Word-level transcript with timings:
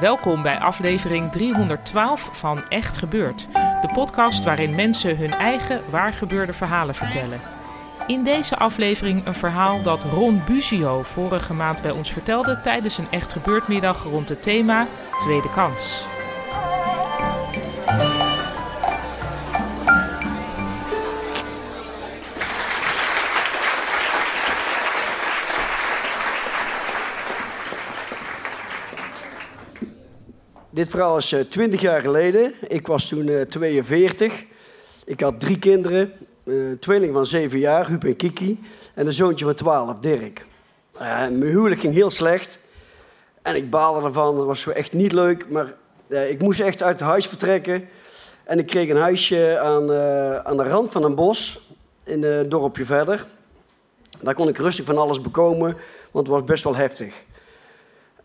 Welkom 0.00 0.42
bij 0.42 0.58
aflevering 0.58 1.32
312 1.32 2.28
van 2.32 2.68
Echt 2.68 2.96
Gebeurd. 2.96 3.48
De 3.52 3.88
podcast 3.92 4.44
waarin 4.44 4.74
mensen 4.74 5.16
hun 5.16 5.30
eigen 5.30 5.82
waargebeurde 5.90 6.52
verhalen 6.52 6.94
vertellen. 6.94 7.40
In 8.06 8.24
deze 8.24 8.56
aflevering 8.56 9.26
een 9.26 9.34
verhaal 9.34 9.82
dat 9.82 10.04
Ron 10.04 10.42
Buzio 10.46 11.02
vorige 11.02 11.54
maand 11.54 11.82
bij 11.82 11.90
ons 11.90 12.12
vertelde 12.12 12.60
tijdens 12.60 12.98
een 12.98 13.10
Echt 13.10 13.32
Gebeurd 13.32 13.68
middag 13.68 14.02
rond 14.02 14.28
het 14.28 14.42
thema 14.42 14.86
Tweede 15.18 15.50
Kans. 15.50 16.06
Dit 30.76 30.88
verhaal 30.88 31.16
is 31.16 31.32
eh, 31.32 31.40
20 31.40 31.80
jaar 31.80 32.00
geleden. 32.00 32.54
Ik 32.68 32.86
was 32.86 33.08
toen 33.08 33.28
eh, 33.28 33.40
42. 33.40 34.44
Ik 35.04 35.20
had 35.20 35.40
drie 35.40 35.58
kinderen. 35.58 36.12
eh, 36.44 36.68
een 36.68 36.78
tweeling 36.78 37.12
van 37.12 37.26
7 37.26 37.58
jaar, 37.58 37.88
Huub 37.88 38.04
en 38.04 38.16
Kiki. 38.16 38.60
En 38.94 39.06
een 39.06 39.12
zoontje 39.12 39.44
van 39.44 39.54
12, 39.54 39.98
Dirk. 39.98 40.46
Eh, 40.92 41.00
mijn 41.08 41.42
huwelijk 41.42 41.80
ging 41.80 41.94
heel 41.94 42.10
slecht. 42.10 42.58
En 43.42 43.56
ik 43.56 43.70
baalde 43.70 44.06
ervan. 44.06 44.36
Dat 44.36 44.46
was 44.46 44.66
echt 44.66 44.92
niet 44.92 45.12
leuk. 45.12 45.48
Maar 45.48 45.74
eh, 46.08 46.30
ik 46.30 46.40
moest 46.40 46.60
echt 46.60 46.82
uit 46.82 46.98
het 47.00 47.08
huis 47.08 47.26
vertrekken. 47.26 47.88
En 48.44 48.58
ik 48.58 48.66
kreeg 48.66 48.88
een 48.88 48.96
huisje 48.96 49.58
aan, 49.58 49.92
eh, 49.92 50.36
aan 50.36 50.56
de 50.56 50.64
rand 50.68 50.92
van 50.92 51.02
een 51.04 51.14
bos. 51.14 51.70
In 52.04 52.24
een 52.24 52.48
dorpje 52.48 52.84
verder. 52.84 53.26
Daar 54.20 54.34
kon 54.34 54.48
ik 54.48 54.56
rustig 54.58 54.84
van 54.84 54.98
alles 54.98 55.20
bekomen. 55.20 55.76
Want 56.10 56.26
het 56.26 56.36
was 56.36 56.44
best 56.44 56.64
wel 56.64 56.76
heftig. 56.76 57.14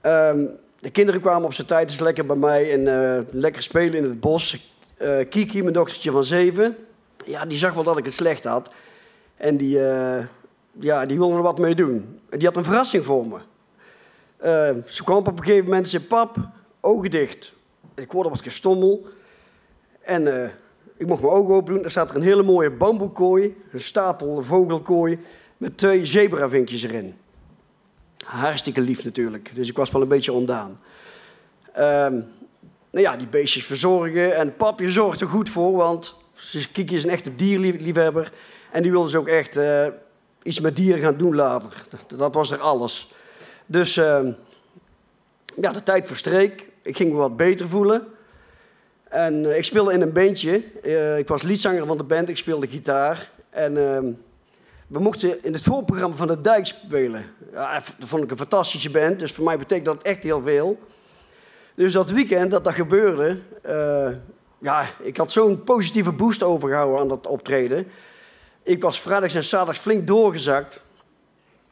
Ehm, 0.02 0.46
de 0.82 0.90
kinderen 0.90 1.22
kwamen 1.22 1.46
op 1.46 1.54
zijn 1.54 1.68
tijd 1.68 1.90
dus 1.90 2.00
lekker 2.00 2.26
bij 2.26 2.36
mij 2.36 2.72
en 2.72 2.88
eh, 2.88 3.22
lekker 3.32 3.64
spelen 3.64 3.94
in 3.94 4.04
het 4.04 4.20
bos. 4.20 4.74
Eh, 4.98 5.18
Kiki, 5.30 5.62
mijn 5.62 5.74
dochtertje 5.74 6.12
van 6.12 6.24
zeven, 6.24 6.78
ja, 7.26 7.46
die 7.46 7.58
zag 7.58 7.74
wel 7.74 7.84
dat 7.84 7.98
ik 7.98 8.06
het 8.06 8.14
slecht 8.14 8.44
had. 8.44 8.72
En 9.36 9.58
die, 9.58 9.86
eh, 9.86 10.24
ja, 10.80 11.06
die 11.06 11.18
wilde 11.18 11.36
er 11.36 11.42
wat 11.42 11.58
mee 11.58 11.76
doen. 11.76 12.20
En 12.30 12.38
die 12.38 12.48
had 12.48 12.58
een 12.58 12.64
verrassing 12.64 13.06
voor 13.06 13.26
me. 13.28 13.38
Ze 14.86 15.04
kwam 15.04 15.18
op 15.18 15.28
een 15.28 15.44
gegeven 15.44 15.64
moment 15.64 15.84
en 15.84 15.90
zei, 15.90 16.04
pap, 16.04 16.36
ogen 16.80 17.10
dicht. 17.10 17.54
Ik 17.96 18.12
hoorde 18.12 18.30
wat 18.30 18.42
gestommel. 18.42 19.08
En 20.02 20.52
ik 20.98 21.08
mocht 21.08 21.22
mijn 21.22 21.34
ogen 21.34 21.56
open 21.56 21.74
doen. 21.74 21.84
Er 21.84 21.92
staat 21.92 22.10
er 22.10 22.16
een 22.16 22.22
hele 22.22 22.44
mooie 22.44 22.70
bamboekooi, 22.70 23.56
een 23.72 23.80
stapel 23.80 24.44
vogelkooi, 24.44 25.20
met 25.58 25.78
twee 25.78 26.06
zebravinkjes 26.06 26.84
erin. 26.84 27.16
Hartstikke 28.26 28.82
lief 28.82 29.04
natuurlijk. 29.04 29.52
Dus 29.54 29.70
ik 29.70 29.78
was 29.78 29.92
wel 29.92 30.02
een 30.02 30.08
beetje 30.08 30.34
ondaan. 30.34 30.80
Ehm, 31.74 32.14
nou 32.90 33.06
ja, 33.06 33.18
die 33.18 33.28
beestjes 33.28 33.66
verzorgen. 33.66 34.36
En 34.36 34.56
pap, 34.56 34.80
je 34.80 34.92
zorgt 34.92 35.22
er 35.22 35.28
goed 35.28 35.50
voor, 35.50 35.72
want 35.72 36.16
Kiki 36.72 36.96
is 36.96 37.04
een 37.04 37.10
echte 37.10 37.36
dierliefhebber. 37.36 38.32
En 38.72 38.82
die 38.82 38.92
wilde 38.92 39.10
ze 39.10 39.18
ook 39.18 39.28
echt 39.28 39.58
eh, 39.58 39.88
iets 40.44 40.60
met 40.60 40.76
dieren 40.76 41.02
gaan 41.02 41.18
doen 41.18 41.36
later. 41.36 41.86
Dat, 41.90 42.20
dat 42.20 42.34
was 42.34 42.52
er 42.52 42.60
alles. 42.60 43.12
Dus 43.66 43.98
ehm, 43.98 44.32
ja, 45.62 45.72
de 45.72 45.84
tijd 45.84 46.08
verstreek. 46.08 46.70
Ik 46.82 46.96
ging 46.96 47.12
me 47.12 47.18
wat 47.18 47.36
beter 47.36 47.70
voelen. 47.70 48.08
En 49.04 49.46
eh, 49.46 49.58
ik 49.58 49.64
speelde 49.64 49.94
in 49.94 50.02
een 50.02 50.14
bandje. 50.14 50.64
Eh, 50.84 51.18
ik 51.18 51.28
was 51.28 51.42
liedzanger 51.42 51.86
van 51.86 51.98
de 51.98 52.04
band, 52.04 52.30
ik 52.30 52.38
speelde 52.38 52.68
gitaar. 52.68 53.32
En 53.50 53.78
ehm, 53.78 54.06
we 54.92 55.00
mochten 55.00 55.44
in 55.44 55.54
het 55.54 55.62
voorprogramma 55.62 56.16
van 56.16 56.28
de 56.28 56.42
Dijk 56.42 56.66
spelen. 56.66 57.26
Ja, 57.52 57.74
dat 57.98 58.10
vond 58.10 58.24
ik 58.24 58.32
een 58.32 58.38
fantastische 58.38 58.92
band, 58.92 59.20
dus 59.20 59.32
voor 59.32 59.44
mij 59.44 59.58
betekent 59.58 59.86
dat 59.86 60.04
echt 60.04 60.24
heel 60.24 60.42
veel. 60.42 60.80
Dus 61.76 61.94
dat 61.94 62.10
weekend 62.10 62.52
dat 62.52 62.64
dat 62.64 62.74
gebeurde, 62.74 63.40
eh, 63.62 64.10
ja, 64.58 64.86
ik 65.02 65.18
had 65.18 65.32
zo'n 65.32 65.64
positieve 65.64 66.12
boost 66.12 66.44
overgehouden 66.44 67.00
aan 67.00 67.08
dat 67.08 67.28
optreden. 67.28 67.88
Ik 68.64 68.82
was 68.82 69.02
vrijdags 69.02 69.34
en 69.34 69.44
zaterdags 69.44 69.80
flink 69.80 70.08
doorgezakt. 70.08 70.82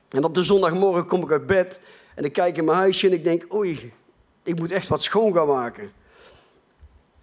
En 0.10 0.24
op 0.24 0.36
de 0.36 0.44
zondagmorgen 0.44 1.06
kom 1.06 1.24
ik 1.24 1.32
uit 1.32 1.46
bed 1.46 1.80
en 2.16 2.24
ik 2.24 2.34
kijk 2.34 2.58
in 2.58 2.66
mijn 2.66 2.78
huisje 2.78 3.08
en 3.08 3.14
ik 3.14 3.24
denk, 3.24 3.54
oei, 3.54 3.94
ik 4.44 4.60
moet 4.60 4.72
echt 4.72 4.88
wat 4.88 5.04
schoon 5.04 5.34
gaan 5.34 5.48
maken. 5.48 5.92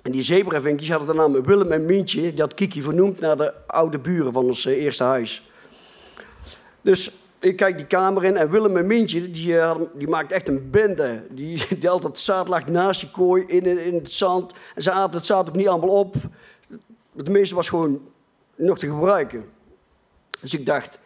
En 0.03 0.12
die 0.12 0.23
zebravinkjes 0.23 0.91
hadden 0.91 1.09
de 1.09 1.15
naam 1.15 1.43
Willem 1.43 1.73
en 1.73 1.85
Mientje, 1.85 2.21
die 2.21 2.41
had 2.41 2.55
Kiki 2.55 2.83
vernoemd 2.83 3.21
naar 3.21 3.37
de 3.37 3.67
oude 3.67 3.99
buren 3.99 4.33
van 4.33 4.45
ons 4.45 4.67
eh, 4.67 4.83
eerste 4.83 5.05
huis. 5.05 5.51
Dus 6.87 7.11
ik 7.39 7.57
kijk 7.57 7.77
die 7.77 7.87
kamer 7.87 8.25
in 8.25 8.37
en 8.37 8.51
Willem 8.51 8.77
en 8.77 8.87
Mientje, 8.87 9.31
die, 9.31 9.59
eh, 9.59 9.77
die 9.95 10.09
maakten 10.09 10.37
echt 10.37 10.49
een 10.49 10.71
bende. 10.71 11.23
Die, 11.31 11.67
die 11.79 11.91
altijd 11.91 12.19
zaad 12.19 12.49
lag 12.49 12.67
naast 12.67 13.01
die 13.01 13.11
kooi 13.11 13.45
in, 13.47 13.79
in 13.79 13.95
het 13.95 14.13
zand. 14.13 14.53
En 14.75 14.83
ze 14.83 14.91
aten 14.91 15.17
het 15.17 15.27
zaad 15.27 15.49
ook 15.49 15.57
niet 15.57 15.69
allemaal 15.69 15.99
op. 15.99 16.15
Het 17.17 17.29
meeste 17.29 17.55
was 17.55 17.69
gewoon 17.69 18.01
nog 18.55 18.79
te 18.79 18.87
gebruiken. 18.87 19.45
Dus 20.41 20.55
ik 20.55 20.67
dacht, 20.67 20.99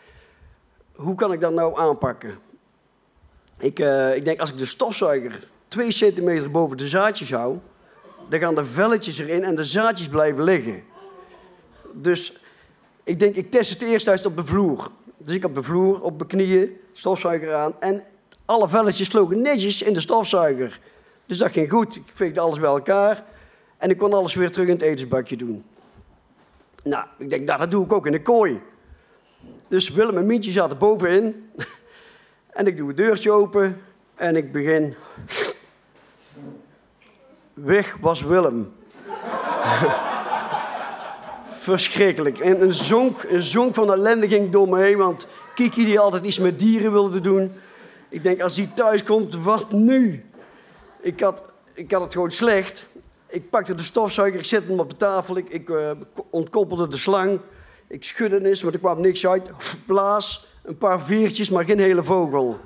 hoe 0.94 1.14
kan 1.14 1.32
ik 1.32 1.40
dat 1.40 1.52
nou 1.52 1.78
aanpakken? 1.78 2.38
Ik, 3.58 3.78
eh, 3.78 4.14
ik 4.14 4.24
denk, 4.24 4.40
als 4.40 4.50
ik 4.50 4.58
de 4.58 4.66
stofzuiger 4.66 5.48
twee 5.68 5.92
centimeter 5.92 6.50
boven 6.50 6.76
de 6.76 6.88
zaadjes 6.88 7.32
hou, 7.32 7.58
dan 8.28 8.40
gaan 8.40 8.54
de 8.54 8.64
velletjes 8.64 9.18
erin 9.18 9.44
en 9.44 9.54
de 9.54 9.64
zaadjes 9.64 10.08
blijven 10.08 10.44
liggen. 10.44 10.82
Dus 11.92 12.40
ik 13.04 13.18
denk, 13.18 13.34
ik 13.34 13.50
test 13.50 13.70
het 13.70 13.82
eerst 13.82 14.08
uit 14.08 14.26
op 14.26 14.36
de 14.36 14.44
vloer. 14.44 14.90
Dus 15.22 15.34
ik 15.34 15.44
op 15.44 15.54
de 15.54 15.62
vloer, 15.62 16.02
op 16.02 16.16
mijn 16.16 16.28
knieën, 16.28 16.76
stofzuiger 16.92 17.54
aan. 17.54 17.80
En 17.80 18.02
alle 18.44 18.68
velletjes 18.68 19.08
sloegen 19.08 19.42
netjes 19.42 19.82
in 19.82 19.92
de 19.92 20.00
stofzuiger. 20.00 20.80
Dus 21.26 21.38
dat 21.38 21.52
ging 21.52 21.70
goed. 21.70 21.96
Ik 21.96 22.02
veegde 22.12 22.40
alles 22.40 22.58
bij 22.58 22.68
elkaar. 22.68 23.24
En 23.76 23.90
ik 23.90 23.98
kon 23.98 24.12
alles 24.12 24.34
weer 24.34 24.50
terug 24.50 24.66
in 24.66 24.72
het 24.72 24.82
etensbakje 24.82 25.36
doen. 25.36 25.64
Nou, 26.82 27.04
ik 27.18 27.28
denk, 27.28 27.46
nou, 27.46 27.58
dat 27.58 27.70
doe 27.70 27.84
ik 27.84 27.92
ook 27.92 28.06
in 28.06 28.12
de 28.12 28.22
kooi. 28.22 28.60
Dus 29.68 29.88
Willem 29.88 30.16
en 30.16 30.26
Mientje 30.26 30.50
zaten 30.50 30.78
bovenin. 30.78 31.50
En 32.50 32.66
ik 32.66 32.76
doe 32.76 32.88
het 32.88 32.96
deurtje 32.96 33.30
open. 33.30 33.80
En 34.14 34.36
ik 34.36 34.52
begin. 34.52 34.94
Weg 37.54 37.96
was 38.00 38.22
Willem. 38.22 38.72
Verschrikkelijk. 41.60 42.38
En 42.38 42.62
een 42.62 42.72
zonk, 42.72 43.22
een 43.22 43.42
zonk 43.42 43.74
van 43.74 43.92
ellende 43.92 44.28
ging 44.28 44.50
door 44.50 44.68
me 44.68 44.82
heen, 44.82 44.96
want 44.96 45.26
Kiki 45.54 45.84
die 45.84 45.98
altijd 45.98 46.24
iets 46.24 46.38
met 46.38 46.58
dieren 46.58 46.92
wilde 46.92 47.20
doen. 47.20 47.52
Ik 48.08 48.22
denk, 48.22 48.40
als 48.40 48.56
hij 48.56 48.70
thuis 48.74 49.02
komt, 49.02 49.34
wat 49.34 49.72
nu? 49.72 50.24
Ik 51.00 51.20
had, 51.20 51.42
ik 51.74 51.92
had 51.92 52.00
het 52.00 52.12
gewoon 52.12 52.30
slecht. 52.30 52.84
Ik 53.26 53.50
pakte 53.50 53.74
de 53.74 53.82
stofzuiger, 53.82 54.38
ik 54.38 54.44
zette 54.44 54.70
hem 54.70 54.80
op 54.80 54.90
de 54.90 54.96
tafel, 54.96 55.36
ik, 55.36 55.48
ik 55.48 55.70
eh, 55.70 55.90
ontkoppelde 56.30 56.88
de 56.88 56.96
slang. 56.96 57.40
Ik 57.86 58.04
schudde 58.04 58.48
eens, 58.48 58.62
maar 58.62 58.72
er 58.72 58.78
kwam 58.78 59.00
niks 59.00 59.26
uit. 59.26 59.50
Blaas, 59.86 60.46
een 60.62 60.78
paar 60.78 61.00
veertjes, 61.00 61.50
maar 61.50 61.64
geen 61.64 61.78
hele 61.78 62.04
vogel. 62.04 62.58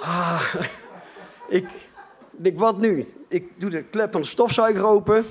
Ah, 0.00 0.54
ik 2.42 2.58
wat 2.58 2.78
nu? 2.78 3.06
Ik 3.28 3.50
doe 3.56 3.70
de 3.70 3.82
klep 3.82 4.12
van 4.12 4.20
de 4.20 4.26
stofzuiger 4.26 4.84
open. 4.84 5.26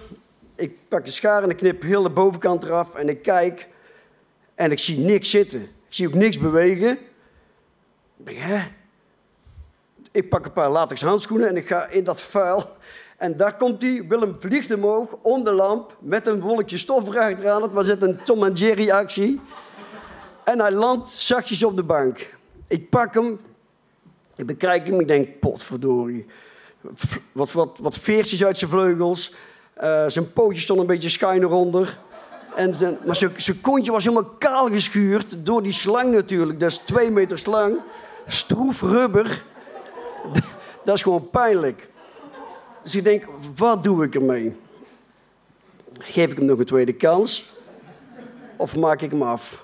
Ik 0.63 0.77
pak 0.87 1.05
de 1.05 1.11
schaar 1.11 1.43
en 1.43 1.49
ik 1.49 1.57
knip 1.57 1.81
heel 1.81 2.03
de 2.03 2.09
bovenkant 2.09 2.63
eraf. 2.63 2.95
En 2.95 3.09
ik 3.09 3.21
kijk 3.21 3.67
en 4.55 4.71
ik 4.71 4.79
zie 4.79 4.99
niks 4.99 5.29
zitten. 5.29 5.61
Ik 5.61 5.69
zie 5.89 6.07
ook 6.07 6.13
niks 6.13 6.39
bewegen. 6.39 6.91
Ik 8.17 8.25
denk, 8.25 8.37
hè? 8.37 8.63
Ik 10.11 10.29
pak 10.29 10.45
een 10.45 10.53
paar 10.53 10.69
latex 10.69 11.01
handschoenen 11.01 11.47
en 11.47 11.57
ik 11.57 11.67
ga 11.67 11.87
in 11.87 12.03
dat 12.03 12.21
vuil. 12.21 12.75
En 13.17 13.37
daar 13.37 13.57
komt 13.57 13.81
hij, 13.81 14.05
Willem 14.07 14.35
vliegt 14.39 14.73
omhoog, 14.73 15.15
om 15.21 15.43
de 15.43 15.51
lamp, 15.51 15.97
met 15.99 16.27
een 16.27 16.39
wolkje 16.39 16.77
stof 16.77 17.09
erachteraan. 17.09 17.61
Het 17.61 17.71
was 17.71 17.87
net 17.87 18.01
een 18.01 18.23
Tom 18.23 18.43
en 18.43 18.53
Jerry 18.53 18.89
actie. 18.91 19.41
En 20.43 20.59
hij 20.59 20.71
landt 20.71 21.09
zachtjes 21.09 21.63
op 21.63 21.75
de 21.75 21.83
bank. 21.83 22.35
Ik 22.67 22.89
pak 22.89 23.13
hem, 23.13 23.39
ik 24.35 24.45
bekijk 24.45 24.87
hem, 24.87 24.99
ik 24.99 25.07
denk, 25.07 25.39
potverdorie. 25.39 26.25
Wat, 27.31 27.51
wat, 27.51 27.77
wat 27.77 27.97
veertjes 27.97 28.45
uit 28.45 28.57
zijn 28.57 28.69
vleugels. 28.69 29.35
Eh, 29.73 30.05
zijn 30.07 30.33
pootje 30.33 30.61
stond 30.61 30.79
een 30.79 30.85
beetje 30.85 31.09
schuin 31.09 31.41
eronder. 31.41 31.99
En 32.55 32.73
zijn, 32.73 32.97
maar 33.05 33.15
zijn, 33.15 33.31
zijn 33.37 33.61
kontje 33.61 33.91
was 33.91 34.03
helemaal 34.03 34.29
kaal 34.37 34.67
geschuurd 34.67 35.35
door 35.37 35.63
die 35.63 35.71
slang 35.71 36.13
natuurlijk. 36.13 36.59
Dat 36.59 36.71
is 36.71 36.77
twee 36.77 37.11
meter 37.11 37.39
slang. 37.39 37.77
Stroef 38.27 38.81
rubber. 38.81 39.43
Dat 40.83 40.95
is 40.95 41.01
gewoon 41.01 41.29
pijnlijk. 41.29 41.87
Dus 42.83 42.95
ik 42.95 43.03
denk, 43.03 43.25
wat 43.55 43.83
doe 43.83 44.05
ik 44.05 44.15
ermee? 44.15 44.55
Geef 45.99 46.31
ik 46.31 46.37
hem 46.37 46.45
nog 46.45 46.59
een 46.59 46.65
tweede 46.65 46.93
kans? 46.93 47.51
Of 48.55 48.75
maak 48.75 49.01
ik 49.01 49.11
hem 49.11 49.23
af? 49.23 49.63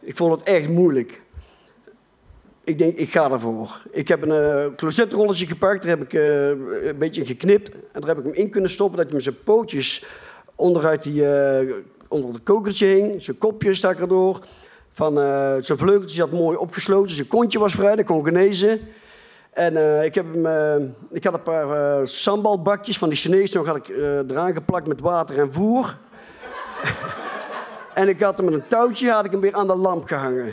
Ik 0.00 0.16
vond 0.16 0.38
het 0.38 0.42
echt 0.42 0.68
moeilijk. 0.68 1.20
Ik 2.64 2.78
denk, 2.78 2.96
ik 2.96 3.10
ga 3.10 3.30
ervoor. 3.30 3.82
Ik 3.90 4.08
heb 4.08 4.22
een 4.22 4.30
eh 4.30 4.74
closetrolletje 4.76 5.46
gepakt, 5.46 5.82
daar 5.82 5.90
heb 5.90 6.02
ik 6.02 6.12
eh, 6.12 6.48
een 6.88 6.98
beetje 6.98 7.26
geknipt. 7.26 7.74
En 7.74 8.00
daar 8.00 8.08
heb 8.08 8.18
ik 8.18 8.24
hem 8.24 8.34
in 8.34 8.50
kunnen 8.50 8.70
stoppen, 8.70 8.96
dat 8.96 9.06
hij 9.06 9.14
met 9.14 9.24
zijn 9.24 9.42
pootjes 9.44 10.06
onderuit 10.54 11.02
die, 11.02 11.26
eh, 11.26 11.74
onder 12.08 12.32
het 12.32 12.42
kokertje 12.42 12.86
hing. 12.86 13.24
Zijn 13.24 13.38
kopje 13.38 13.74
stak 13.74 13.98
erdoor. 13.98 14.40
Van, 14.92 15.14
zijn 15.60 15.78
vleugeltjes 15.78 16.18
had 16.18 16.30
mooi 16.30 16.56
opgesloten, 16.56 17.14
zijn 17.14 17.26
kontje 17.26 17.58
was 17.58 17.74
vrij, 17.74 17.96
dat 17.96 18.04
kon 18.04 18.24
genezen. 18.24 18.80
En 19.50 20.04
ik, 20.04 20.14
heb 20.14 20.26
hem, 20.32 20.94
ik 21.10 21.24
had 21.24 21.34
een 21.34 21.42
paar 21.42 22.08
sambalbakjes 22.08 22.98
van 22.98 23.08
die 23.08 23.18
Chinees, 23.18 23.52
nog 23.52 23.66
had 23.66 23.76
ik 23.76 23.88
eraan 24.28 24.52
geplakt 24.52 24.86
met 24.86 25.00
water 25.00 25.38
en 25.38 25.52
voer. 25.52 25.96
en 27.94 28.08
ik 28.08 28.20
had 28.20 28.36
hem 28.36 28.44
met 28.44 28.54
een 28.54 28.66
touwtje 28.68 29.10
had 29.10 29.24
ik 29.24 29.30
hem 29.30 29.40
weer 29.40 29.54
aan 29.54 29.66
de 29.66 29.76
lamp 29.76 30.06
gehangen. 30.06 30.52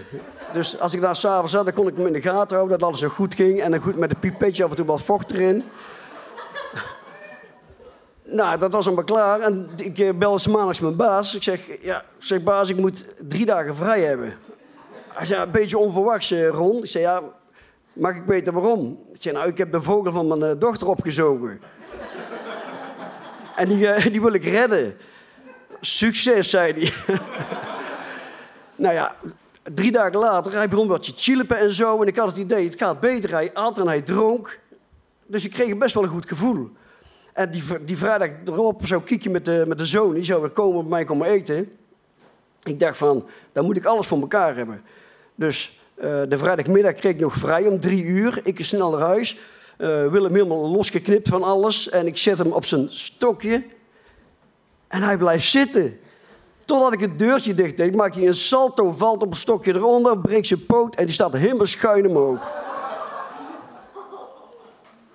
Dus 0.53 0.79
als 0.79 0.93
ik 0.93 1.01
daar 1.01 1.15
s'avonds 1.15 1.51
zat, 1.51 1.65
dan 1.65 1.73
kon 1.73 1.87
ik 1.87 1.95
hem 1.95 2.07
in 2.07 2.13
de 2.13 2.21
gaten 2.21 2.55
houden 2.57 2.79
dat 2.79 2.87
alles 2.87 2.99
zo 2.99 3.07
goed 3.07 3.35
ging. 3.35 3.61
En 3.61 3.71
dan 3.71 3.79
goed 3.79 3.95
met 3.95 4.11
een 4.11 4.19
pipetje 4.19 4.63
af 4.63 4.69
en 4.69 4.75
toe 4.75 4.85
wat 4.85 5.01
vocht 5.01 5.31
erin. 5.31 5.63
Nou, 8.23 8.59
dat 8.59 8.71
was 8.71 8.85
allemaal 8.85 9.03
klaar. 9.03 9.39
En 9.39 9.69
ik 9.75 9.99
eh, 9.99 10.13
belde 10.13 10.39
's 10.39 10.47
maandags 10.47 10.79
mijn 10.79 10.95
baas. 10.95 11.35
Ik 11.35 11.43
zeg, 11.43 11.61
ja, 11.81 12.03
zeg, 12.17 12.43
baas, 12.43 12.69
ik 12.69 12.77
moet 12.77 13.05
drie 13.19 13.45
dagen 13.45 13.75
vrij 13.75 14.01
hebben. 14.01 14.33
Hij 15.13 15.25
zei, 15.25 15.41
een 15.41 15.51
beetje 15.51 15.77
onverwachts, 15.77 16.31
eh, 16.31 16.47
Ron. 16.47 16.83
Ik 16.83 16.89
zei, 16.89 17.03
ja, 17.03 17.21
mag 17.93 18.15
ik 18.15 18.23
weten 18.25 18.53
waarom? 18.53 18.99
Ik 19.13 19.21
zei, 19.21 19.35
nou, 19.35 19.47
ik 19.47 19.57
heb 19.57 19.71
de 19.71 19.81
vogel 19.81 20.11
van 20.11 20.27
mijn 20.27 20.43
eh, 20.43 20.59
dochter 20.59 20.87
opgezogen. 20.87 21.61
en 23.55 23.67
die, 23.67 24.09
die 24.11 24.21
wil 24.21 24.33
ik 24.33 24.43
redden. 24.43 24.97
Succes, 25.81 26.49
zei 26.49 26.73
hij. 26.73 27.17
nou 28.75 28.93
ja, 28.93 29.15
drie 29.63 29.91
dagen 29.91 30.19
later, 30.19 30.53
hij 30.53 30.69
begon 30.69 30.87
wat 30.87 31.03
te 31.03 31.13
chilpen 31.15 31.57
en 31.57 31.73
zo. 31.73 32.01
En 32.01 32.07
ik 32.07 32.15
had 32.15 32.27
het 32.27 32.37
idee, 32.37 32.65
het 32.65 32.79
gaat 32.79 32.99
beter. 32.99 33.31
Hij 33.31 33.53
at 33.53 33.77
en 33.79 33.87
hij 33.87 34.01
dronk. 34.01 34.59
Dus 35.25 35.45
ik 35.45 35.51
kreeg 35.51 35.77
best 35.77 35.93
wel 35.93 36.03
een 36.03 36.09
goed 36.09 36.27
gevoel. 36.27 36.69
En 37.33 37.51
die, 37.51 37.63
die 37.85 37.97
vrijdag 37.97 38.29
erop 38.45 38.87
zou 38.87 39.01
Kiekje 39.03 39.29
met 39.29 39.45
de, 39.45 39.63
met 39.67 39.77
de 39.77 39.85
zoon, 39.85 40.13
die 40.13 40.23
zou 40.23 40.41
weer 40.41 40.49
komen 40.49 40.81
bij 40.81 40.89
mij 40.89 41.05
komen 41.05 41.27
eten. 41.27 41.77
Ik 42.63 42.79
dacht 42.79 42.97
van, 42.97 43.25
dan 43.51 43.65
moet 43.65 43.77
ik 43.77 43.85
alles 43.85 44.07
voor 44.07 44.19
elkaar 44.19 44.55
hebben. 44.55 44.81
Dus 45.35 45.79
eh, 45.95 46.21
de 46.27 46.37
vrijdagmiddag 46.37 46.93
kreeg 46.93 47.13
ik 47.13 47.19
nog 47.19 47.33
vrij 47.33 47.67
om 47.67 47.79
drie 47.79 48.03
uur. 48.03 48.39
Ik 48.43 48.59
is 48.59 48.67
snel 48.67 48.91
naar 48.91 49.07
huis. 49.07 49.37
Eh, 49.77 50.07
Willem 50.07 50.33
helemaal 50.33 50.69
losgeknipt 50.69 51.27
van 51.27 51.43
alles. 51.43 51.89
En 51.89 52.07
ik 52.07 52.17
zet 52.17 52.37
hem 52.37 52.51
op 52.51 52.65
zijn 52.65 52.89
stokje. 52.89 53.63
En 54.87 55.01
hij 55.01 55.17
blijft 55.17 55.49
zitten. 55.49 55.99
Totdat 56.71 56.93
ik 56.93 56.99
het 56.99 57.19
deurtje 57.19 57.53
dicht 57.53 57.77
deed, 57.77 57.95
maakt 57.95 58.15
hij 58.15 58.27
een 58.27 58.33
salto, 58.33 58.91
valt 58.91 59.21
op 59.21 59.31
een 59.31 59.37
stokje 59.37 59.75
eronder, 59.75 60.17
breekt 60.17 60.47
zijn 60.47 60.65
poot 60.65 60.95
en 60.95 61.05
die 61.05 61.13
staat 61.13 61.33
helemaal 61.33 61.65
schuin 61.65 62.07
omhoog. 62.07 62.39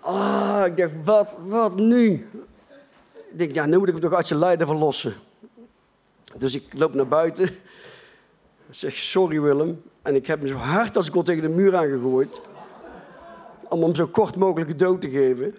Ah, 0.00 0.62
ik 0.67 0.76
dacht, 0.76 0.93
wat, 1.05 1.37
wat 1.47 1.76
nu? 1.76 2.29
Ik 3.31 3.38
denk, 3.38 3.55
ja, 3.55 3.67
nu 3.67 3.79
moet 3.79 3.87
ik 3.88 3.94
hem 3.94 4.03
toch 4.03 4.14
uit 4.14 4.26
zijn 4.26 4.38
lijden 4.38 4.67
verlossen. 4.67 5.14
Dus 6.35 6.55
ik 6.55 6.64
loop 6.73 6.94
naar 6.94 7.08
buiten. 7.08 7.49
Zeg, 8.70 8.97
sorry 8.97 9.41
Willem. 9.41 9.82
En 10.03 10.14
ik 10.14 10.26
heb 10.26 10.38
hem 10.38 10.49
zo 10.49 10.56
hard 10.56 10.97
als 10.97 11.06
ik 11.06 11.12
kon 11.12 11.25
tegen 11.25 11.43
de 11.43 11.49
muur 11.49 11.76
aangegooid. 11.76 12.41
Om 13.69 13.82
hem 13.82 13.94
zo 13.94 14.06
kort 14.06 14.37
mogelijk 14.37 14.79
dood 14.79 15.00
te 15.00 15.11
geven. 15.11 15.55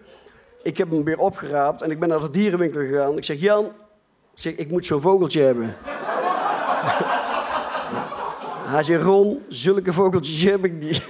Ik 0.63 0.77
heb 0.77 0.89
hem 0.89 1.03
weer 1.03 1.19
opgeraapt 1.19 1.81
en 1.81 1.91
ik 1.91 1.99
ben 1.99 2.09
naar 2.09 2.19
de 2.19 2.29
dierenwinkel 2.29 2.81
gegaan. 2.81 3.17
Ik 3.17 3.25
zeg, 3.25 3.39
Jan, 3.39 3.71
zeg, 4.39 4.55
ik 4.55 4.71
moet 4.71 4.85
zo'n 4.85 5.01
vogeltje 5.01 5.41
hebben. 5.41 5.75
Hij 8.73 8.83
zei, 8.83 9.03
Ron, 9.03 9.43
zulke 9.47 9.93
vogeltjes 9.93 10.43
heb 10.43 10.65
ik 10.65 10.73
niet. 10.73 11.03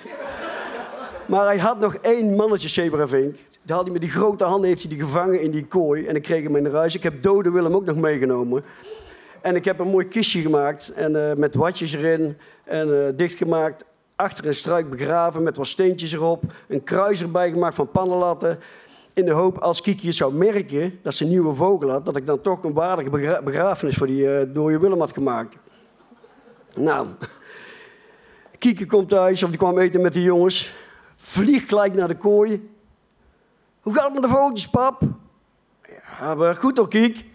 Maar 1.26 1.46
hij 1.46 1.58
had 1.58 1.80
nog 1.80 1.96
één 1.96 2.36
mannetje 2.36 2.68
zebravink. 2.68 3.36
Die 3.62 3.76
had 3.76 3.84
hij 3.84 3.92
met 3.92 4.02
die 4.02 4.10
grote 4.10 4.44
handen 4.44 4.70
heeft 4.70 4.82
hij 4.82 4.90
die 4.90 5.00
gevangen 5.00 5.42
in 5.42 5.52
die 5.52 5.66
kooi. 5.66 6.06
En 6.06 6.16
ik 6.16 6.22
kreeg 6.22 6.44
hem 6.44 6.56
in 6.56 6.64
de 6.64 6.70
huis. 6.70 6.96
Ik 6.96 7.04
heb 7.04 7.24
dode 7.24 7.52
Willem 7.52 7.76
ook 7.76 7.86
nog 7.86 7.96
meegenomen. 7.96 8.64
En 9.42 9.56
ik 9.56 9.66
heb 9.66 9.80
een 9.80 9.88
mooi 9.88 10.08
kistje 10.08 10.42
gemaakt. 10.42 10.92
En, 10.96 11.30
eh, 11.30 11.36
met 11.36 11.56
watjes 11.56 11.94
erin. 11.94 12.38
En 12.64 13.06
eh, 13.06 13.14
dichtgemaakt. 13.16 13.84
Achter 14.16 14.46
een 14.46 14.56
struik 14.56 14.90
begraven 14.90 15.44
met 15.44 15.58
wat 15.58 15.68
steentjes 15.68 16.14
erop. 16.14 16.44
Een 16.68 16.84
kruis 16.84 17.22
erbij 17.22 17.52
gemaakt 17.52 17.76
van 17.76 17.92
pannenlatten. 17.92 18.60
In 19.18 19.26
de 19.26 19.32
hoop 19.32 19.58
als 19.58 19.82
Kiki 19.82 20.14
zou 20.14 20.34
merken 20.34 21.00
dat 21.02 21.14
ze 21.14 21.24
een 21.24 21.30
nieuwe 21.30 21.56
vogel 21.56 21.90
had. 21.90 22.06
Dat 22.06 22.16
ik 22.16 22.26
dan 22.26 22.42
toch 22.42 22.64
een 22.64 22.74
waardige 22.74 23.10
begra- 23.10 23.42
begrafenis 23.42 23.96
voor 23.96 24.08
die 24.08 24.24
uh, 24.24 24.54
dode 24.54 24.80
Willem 24.80 25.00
had 25.00 25.14
gemaakt. 25.14 25.58
Nou, 26.76 27.08
Kieke 28.58 28.86
komt 28.86 29.10
thuis 29.10 29.44
of 29.44 29.50
die 29.50 29.58
kwam 29.58 29.78
eten 29.78 30.02
met 30.02 30.14
de 30.14 30.22
jongens. 30.22 30.76
Vliegt 31.16 31.70
gelijk 31.70 31.94
naar 31.94 32.08
de 32.08 32.18
kooi. 32.18 32.70
Hoe 33.82 33.94
gaat 33.94 34.04
het 34.04 34.14
met 34.14 34.22
de 34.22 34.28
vogeltjes, 34.28 34.70
pap? 34.70 35.02
Ja, 36.20 36.36
maar 36.36 36.56
goed 36.56 36.78
hoor, 36.78 36.88
Kiek. 36.88 37.26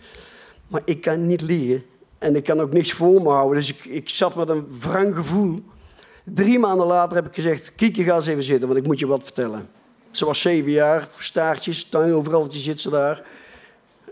Maar 0.69 0.83
ik 0.85 1.01
kan 1.01 1.27
niet 1.27 1.41
liegen. 1.41 1.85
En 2.19 2.37
ik 2.37 2.45
kan 2.45 2.61
ook 2.61 2.73
niks 2.73 2.93
voor 2.93 3.23
me 3.23 3.29
houden. 3.29 3.57
Dus 3.57 3.71
ik, 3.71 3.85
ik 3.85 4.09
zat 4.09 4.35
met 4.35 4.49
een 4.49 4.67
wrang 4.81 5.15
gevoel. 5.15 5.63
Drie 6.25 6.59
maanden 6.59 6.87
later 6.87 7.17
heb 7.17 7.27
ik 7.27 7.35
gezegd... 7.35 7.75
Kieke, 7.75 8.03
ga 8.03 8.15
eens 8.15 8.27
even 8.27 8.43
zitten, 8.43 8.69
want 8.69 8.81
ik 8.81 8.87
moet 8.87 8.99
je 8.99 9.07
wat 9.07 9.25
vertellen. 9.25 9.69
Ze 10.13 10.25
was 10.25 10.41
zeven 10.41 10.71
jaar, 10.71 11.09
staartjes, 11.19 11.85
tuin 11.85 12.13
overal 12.13 12.47
zit 12.51 12.81
ze 12.81 12.91
daar. 12.91 13.23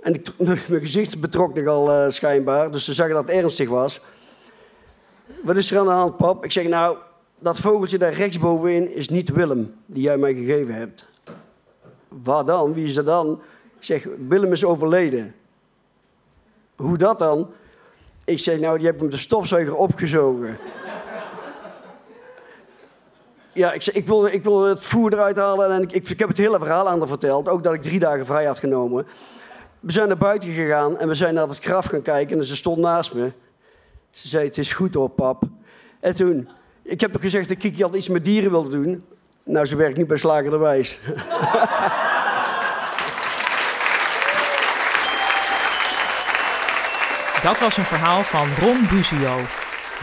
En 0.02 0.14
ik, 0.14 0.28
mijn 0.68 0.80
gezicht 0.80 1.20
betrok 1.20 1.54
nogal 1.54 1.90
uh, 1.90 2.10
schijnbaar. 2.10 2.70
Dus 2.70 2.84
ze 2.84 2.94
zag 2.94 3.08
dat 3.08 3.28
het 3.28 3.36
ernstig 3.36 3.68
was. 3.68 4.00
Wat 5.42 5.56
is 5.56 5.70
er 5.70 5.78
aan 5.78 5.86
de 5.86 5.92
hand, 5.92 6.16
pap? 6.16 6.44
Ik 6.44 6.52
zeg, 6.52 6.68
nou, 6.68 6.96
dat 7.38 7.58
vogeltje 7.58 7.98
daar 7.98 8.12
rechtsbovenin 8.12 8.94
is 8.94 9.08
niet 9.08 9.28
Willem, 9.28 9.74
die 9.86 10.02
jij 10.02 10.16
mij 10.16 10.34
gegeven 10.34 10.74
hebt. 10.74 11.04
Wat 12.08 12.46
dan? 12.46 12.74
Wie 12.74 12.86
is 12.86 12.94
dat 12.94 13.06
dan? 13.06 13.40
Ik 13.78 13.84
zeg, 13.84 14.06
Willem 14.28 14.52
is 14.52 14.64
overleden. 14.64 15.34
Hoe 16.76 16.96
dat 16.96 17.18
dan? 17.18 17.50
Ik 18.24 18.38
zeg, 18.38 18.60
nou, 18.60 18.78
die 18.78 18.86
heb 18.86 18.98
hem 18.98 19.10
de 19.10 19.16
stofzuiger 19.16 19.74
opgezogen. 19.74 20.58
Ja, 23.52 23.72
ik, 23.72 23.86
ik, 23.86 24.06
wil, 24.06 24.26
ik 24.26 24.42
wil 24.42 24.64
het 24.64 24.80
voer 24.80 25.12
eruit 25.12 25.36
halen 25.36 25.70
en 25.70 25.82
ik, 25.82 25.92
ik, 25.92 26.18
heb 26.18 26.28
het 26.28 26.36
hele 26.36 26.58
verhaal 26.58 26.88
aan 26.88 26.98
haar 26.98 27.08
verteld. 27.08 27.48
Ook 27.48 27.62
dat 27.62 27.74
ik 27.74 27.82
drie 27.82 27.98
dagen 27.98 28.26
vrij 28.26 28.44
had 28.44 28.58
genomen. 28.58 29.06
We 29.80 29.92
zijn 29.92 30.08
naar 30.08 30.16
buiten 30.16 30.52
gegaan 30.52 30.98
en 30.98 31.08
we 31.08 31.14
zijn 31.14 31.34
naar 31.34 31.48
het 31.48 31.58
graf 31.58 31.86
gaan 31.86 32.02
kijken 32.02 32.38
en 32.38 32.44
ze 32.44 32.56
stond 32.56 32.78
naast 32.78 33.14
me. 33.14 33.32
Ze 34.10 34.28
zei, 34.28 34.44
het 34.44 34.58
is 34.58 34.72
goed 34.72 34.94
hoor, 34.94 35.08
pap. 35.08 35.42
En 36.00 36.14
toen, 36.14 36.48
ik 36.82 37.00
heb 37.00 37.12
toch 37.12 37.22
gezegd 37.22 37.48
dat 37.48 37.58
Kiki 37.58 37.82
altijd 37.82 38.02
iets 38.02 38.12
met 38.12 38.24
dieren 38.24 38.50
wilde 38.50 38.70
doen. 38.70 39.04
Nou, 39.44 39.66
ze 39.66 39.76
werkt 39.76 39.96
niet 39.96 40.06
bij 40.06 40.16
Slager 40.16 40.50
de. 40.50 40.98
Dat 47.42 47.58
was 47.58 47.76
een 47.76 47.84
verhaal 47.84 48.22
van 48.22 48.48
Ron 48.60 48.86
Buzio. 48.90 49.38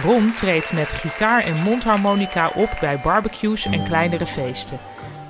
Ron 0.04 0.34
treedt 0.34 0.74
met 0.74 0.88
gitaar 0.88 1.44
en 1.44 1.56
mondharmonica 1.56 2.52
op 2.56 2.78
bij 2.80 3.00
barbecues 3.04 3.66
en 3.66 3.84
kleinere 3.84 4.26
feesten. 4.26 4.80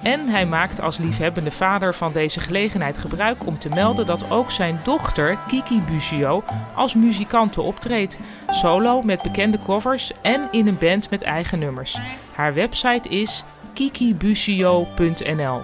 En 0.03 0.27
hij 0.27 0.45
maakt 0.45 0.81
als 0.81 0.97
liefhebbende 0.97 1.51
vader 1.51 1.95
van 1.95 2.11
deze 2.11 2.39
gelegenheid 2.39 2.97
gebruik 2.97 3.45
om 3.45 3.59
te 3.59 3.69
melden 3.69 4.05
dat 4.05 4.29
ook 4.29 4.51
zijn 4.51 4.79
dochter, 4.83 5.39
Kiki 5.47 5.81
Buzio, 5.81 6.43
als 6.75 6.95
muzikante 6.95 7.61
optreedt. 7.61 8.19
Solo 8.49 9.01
met 9.01 9.21
bekende 9.21 9.59
covers 9.65 10.11
en 10.21 10.47
in 10.51 10.67
een 10.67 10.77
band 10.77 11.09
met 11.09 11.21
eigen 11.21 11.59
nummers. 11.59 11.99
Haar 12.35 12.53
website 12.53 13.09
is 13.09 13.43
kikibuzio.nl. 13.73 15.61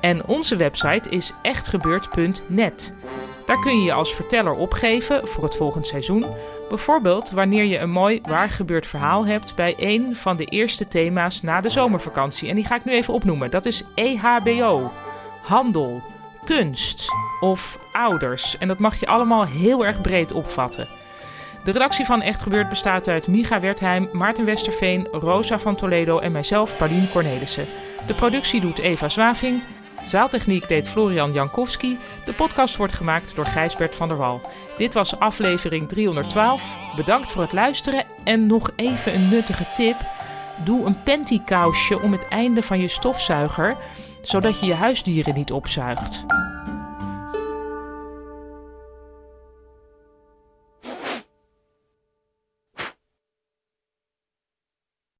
En 0.00 0.26
onze 0.26 0.56
website 0.56 1.10
is 1.10 1.32
echtgebeurd.net. 1.42 2.94
Daar 3.46 3.60
kun 3.60 3.78
je 3.78 3.84
je 3.84 3.92
als 3.92 4.14
verteller 4.14 4.54
opgeven 4.54 5.28
voor 5.28 5.44
het 5.44 5.56
volgend 5.56 5.86
seizoen. 5.86 6.24
Bijvoorbeeld 6.70 7.30
wanneer 7.30 7.64
je 7.64 7.78
een 7.78 7.90
mooi 7.90 8.20
waar 8.22 8.50
gebeurd 8.50 8.86
verhaal 8.86 9.26
hebt 9.26 9.54
bij 9.54 9.74
een 9.78 10.16
van 10.16 10.36
de 10.36 10.44
eerste 10.44 10.88
thema's 10.88 11.42
na 11.42 11.60
de 11.60 11.68
zomervakantie. 11.68 12.48
En 12.48 12.54
die 12.54 12.64
ga 12.64 12.74
ik 12.74 12.84
nu 12.84 12.92
even 12.92 13.14
opnoemen. 13.14 13.50
Dat 13.50 13.66
is 13.66 13.84
EHBO, 13.94 14.92
handel, 15.42 16.02
kunst 16.44 17.08
of 17.40 17.78
ouders. 17.92 18.58
En 18.58 18.68
dat 18.68 18.78
mag 18.78 19.00
je 19.00 19.06
allemaal 19.06 19.46
heel 19.46 19.86
erg 19.86 20.00
breed 20.00 20.32
opvatten. 20.32 20.88
De 21.64 21.70
redactie 21.70 22.04
van 22.04 22.22
Echt 22.22 22.42
Gebeurd 22.42 22.68
bestaat 22.68 23.08
uit 23.08 23.28
Micha 23.28 23.60
Wertheim, 23.60 24.08
Maarten 24.12 24.44
Westerveen, 24.44 25.08
Rosa 25.12 25.58
van 25.58 25.76
Toledo 25.76 26.18
en 26.18 26.32
mijzelf, 26.32 26.76
Paulien 26.76 27.10
Cornelissen. 27.10 27.66
De 28.06 28.14
productie 28.14 28.60
doet 28.60 28.78
Eva 28.78 29.08
Zwaving. 29.08 29.62
Zaaltechniek 30.06 30.68
deed 30.68 30.88
Florian 30.88 31.32
Jankowski. 31.32 31.98
De 32.24 32.32
podcast 32.32 32.76
wordt 32.76 32.92
gemaakt 32.92 33.34
door 33.34 33.46
Gijsbert 33.46 33.96
van 33.96 34.08
der 34.08 34.16
Wal. 34.16 34.40
Dit 34.78 34.94
was 34.94 35.18
aflevering 35.18 35.88
312. 35.88 36.78
Bedankt 36.96 37.32
voor 37.32 37.42
het 37.42 37.52
luisteren 37.52 38.04
en 38.24 38.46
nog 38.46 38.70
even 38.76 39.14
een 39.14 39.28
nuttige 39.28 39.66
tip. 39.74 39.96
Doe 40.64 40.86
een 40.86 41.02
pantykousje 41.02 42.00
om 42.00 42.12
het 42.12 42.28
einde 42.28 42.62
van 42.62 42.80
je 42.80 42.88
stofzuiger, 42.88 43.76
zodat 44.22 44.60
je 44.60 44.66
je 44.66 44.74
huisdieren 44.74 45.34
niet 45.34 45.52
opzuigt. 45.52 46.24